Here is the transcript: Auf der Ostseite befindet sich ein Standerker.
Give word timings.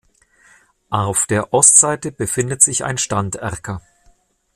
Auf 0.89 1.27
der 1.27 1.53
Ostseite 1.53 2.11
befindet 2.11 2.63
sich 2.63 2.83
ein 2.83 2.97
Standerker. 2.97 3.83